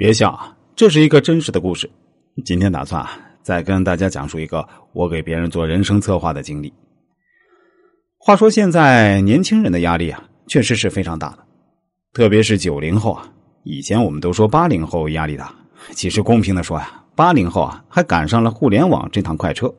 [0.00, 1.90] 别笑啊，这是一个真实的故事。
[2.42, 6.72] 今天打算啊，再跟大家讲述一个我给别人做人生策划的经历。
[8.16, 11.40] 话说现在年轻人的压力啊，确实是非常大的，
[12.14, 13.30] 特别是九零后啊。
[13.62, 15.54] 以前我们都说八零后压力大，
[15.90, 19.70] 其实公平的说呀，八零后啊还赶上了互联网这趟快车。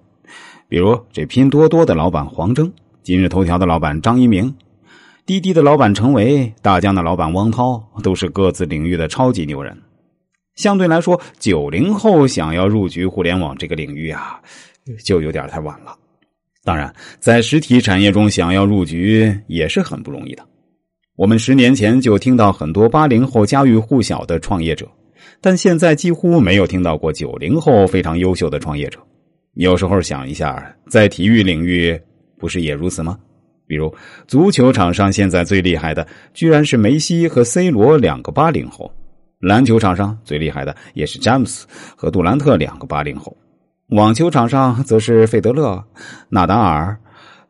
[0.70, 4.54] 比如这拼多多的老板黄峥，今日头条的老板张一鸣，
[5.26, 9.76] 滴滴的老板程维，大疆的老板汪涛，都是各自领域的超级牛人。
[10.62, 14.40] 相对来说，九零后想要入局互联网这个领域啊，
[15.04, 15.98] 就有点太晚了。
[16.64, 20.44] 当然，在实体产业中想要入局也是很不容易的。
[21.16, 24.88] 我们十年前就听到很多八零后家喻户晓的创业者，
[25.42, 29.00] 但现在几乎没有听到过九零后非常优秀的创业者。
[29.56, 32.00] 有时候想一下，在体育领域
[32.38, 33.18] 不是也如此吗？
[33.66, 33.92] 比如
[34.28, 38.92] 足球场上现在最厉害的，居然是梅西和 C 罗两个八零后。
[39.42, 43.36] 篮球场上最厉害的也是詹姆斯和杜兰特两个八零后，
[43.90, 45.84] 网球场上则是费德勒、
[46.30, 46.96] 纳达尔、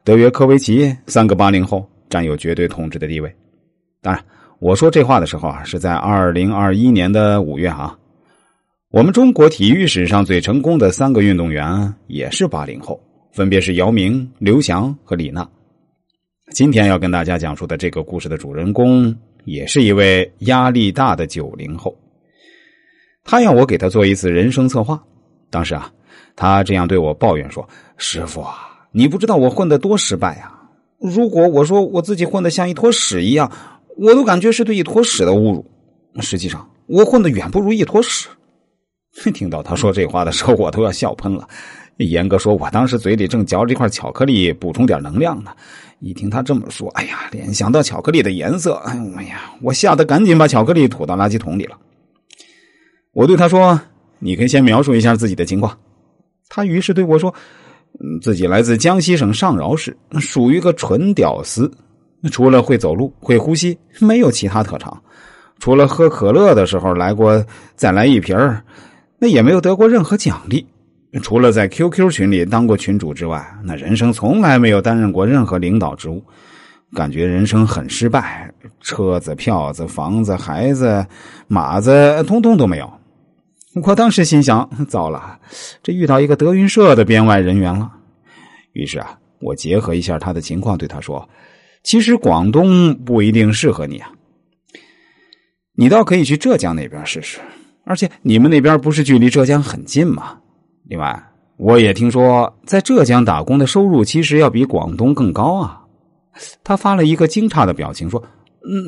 [0.04, 3.34] 德约科维奇三个八零后占有绝对统治的地位。
[4.02, 4.24] 当然，
[4.60, 7.98] 我说这话的时候啊，是在二零二一年的五月啊。
[8.90, 13.00] 我们中国体育史上最成功的三个运动员也是八零后，
[13.34, 15.46] 分别是姚明、刘翔和李娜。
[16.52, 19.14] 今天要跟大家讲述的这个故事的主人公。
[19.46, 21.98] 也是一位压力大的九零后，
[23.24, 25.02] 他要我给他做一次人生策划。
[25.50, 25.92] 当时啊，
[26.36, 28.56] 他这样对我抱怨说：“师傅啊，
[28.92, 30.62] 你不知道我混的多失败啊！
[31.00, 33.52] 如果我说我自己混的像一坨屎一样，
[33.98, 35.66] 我都感觉是对一坨屎的侮辱。
[36.22, 38.30] 实际上，我混的远不如一坨屎。
[39.34, 41.48] ”听到他说这话的时候，我都要笑喷了。
[41.98, 45.52] 严格说，我当时嘴里正嚼着一块巧克力，补充点能量呢。
[46.02, 51.78] 一听他这么说，哎呀，联想到巧克力的颜色，哎呀，我吓得赶紧把巧克力吐到垃圾桶里了。
[53.14, 53.80] 我对他说
[54.18, 55.78] ：“你可以先描述一下自己的情况。”
[56.50, 57.32] 他于是对我说
[58.20, 61.72] ：“自己来自江西省上饶市，属于个纯屌丝，
[62.32, 65.00] 除了会走路、会呼吸，没有其他特长。
[65.60, 68.36] 除了喝可乐的时候来过再来一瓶
[69.20, 70.66] 那也没有得过任何奖励。”
[71.22, 76.24] 除了在 QQ 群里当过群主之外，那人生从来没有担任过任何领导职务，
[76.94, 78.50] 感觉人生很失败。
[78.80, 81.06] 车子、票子、房子、孩子、
[81.48, 82.92] 马子，通通都没有。
[83.84, 85.40] 我当时心想：糟了，
[85.84, 87.92] 这遇到一个德云社的编外人员了。
[88.74, 91.30] 于是啊，我结合一下他的情况，对他说
[91.84, 94.12] ：“其实广东不一定适合你啊，
[95.76, 97.40] 你倒可以去浙江那边试试。
[97.84, 100.38] 而且你们那边不是距离浙江很近吗？”
[100.92, 101.24] 另外，
[101.56, 105.86] 我也听说在浙江打工的收入其实要比广东更高啊。
[106.66, 108.22] 他发了一个惊诧的表情，说：“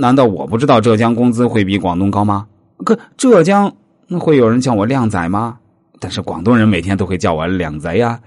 [0.01, 2.45] 难道我不知道浙江工资会比广东高吗？
[2.83, 3.73] 可浙江
[4.19, 5.57] 会有人叫我靓仔吗？
[6.01, 8.19] 但是广东人每天都会叫我靓仔呀。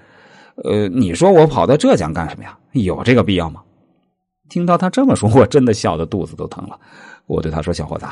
[0.64, 2.56] 呃，你说我跑到浙江干什么呀？
[2.72, 3.60] 有这个必要吗？”
[4.48, 6.80] 听到他这么说，我真的笑得肚子都疼了。
[7.26, 8.06] 我对他说：“小伙子，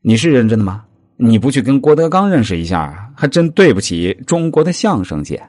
[0.00, 0.84] 你是认真的吗？”
[1.20, 5.42] 你不去跟郭德纲认识一下，还真对不起中国的相声界。